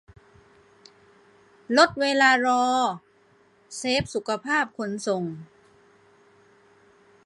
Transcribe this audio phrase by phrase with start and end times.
[1.77, 2.65] -ลดเวลารอ
[3.77, 5.23] เซฟสุขภาพคนส่ง